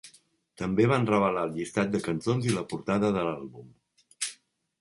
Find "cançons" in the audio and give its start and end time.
2.07-2.49